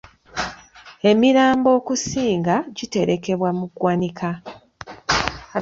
[1.09, 4.29] Emirambo okusinga giterekebwa mu ggwanika.